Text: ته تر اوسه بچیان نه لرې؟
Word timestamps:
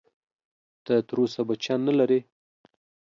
ته 0.85 0.93
تر 1.07 1.17
اوسه 1.21 1.41
بچیان 1.47 1.79
نه 1.87 1.93
لرې؟ 1.99 2.19